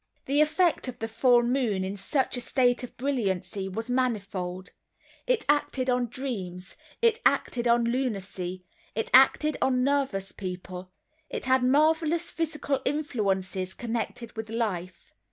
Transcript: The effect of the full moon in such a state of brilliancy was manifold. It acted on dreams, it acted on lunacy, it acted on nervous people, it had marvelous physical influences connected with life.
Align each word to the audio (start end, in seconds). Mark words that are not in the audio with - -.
The 0.25 0.41
effect 0.41 0.87
of 0.87 0.97
the 0.97 1.07
full 1.07 1.43
moon 1.43 1.83
in 1.83 1.95
such 1.95 2.35
a 2.35 2.41
state 2.41 2.83
of 2.83 2.97
brilliancy 2.97 3.69
was 3.69 3.87
manifold. 3.87 4.71
It 5.27 5.45
acted 5.47 5.91
on 5.91 6.07
dreams, 6.07 6.75
it 7.03 7.21
acted 7.23 7.67
on 7.67 7.83
lunacy, 7.83 8.65
it 8.95 9.11
acted 9.13 9.57
on 9.61 9.83
nervous 9.83 10.31
people, 10.31 10.91
it 11.29 11.45
had 11.45 11.61
marvelous 11.61 12.31
physical 12.31 12.81
influences 12.83 13.75
connected 13.75 14.35
with 14.35 14.49
life. 14.49 15.13